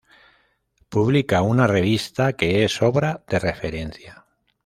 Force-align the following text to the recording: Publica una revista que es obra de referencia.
Publica 0.89 1.41
una 1.43 1.67
revista 1.67 2.33
que 2.33 2.63
es 2.65 2.81
obra 2.81 3.23
de 3.27 3.37
referencia. 3.37 4.25